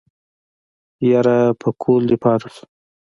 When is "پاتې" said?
2.23-2.49